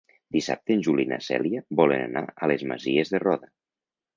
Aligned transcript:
Dissabte 0.35 0.73
en 0.75 0.81
Juli 0.87 1.05
i 1.09 1.09
na 1.11 1.19
Cèlia 1.27 1.61
volen 1.81 2.07
anar 2.07 2.25
a 2.47 2.51
les 2.53 2.65
Masies 2.73 3.17
de 3.17 3.21
Roda. 3.27 3.53